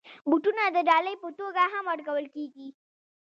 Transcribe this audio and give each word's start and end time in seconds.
بوټونه 0.29 0.63
د 0.75 0.77
ډالۍ 0.89 1.15
په 1.23 1.29
توګه 1.39 1.61
هم 1.73 1.83
ورکول 1.93 2.25
کېږي. 2.35 2.67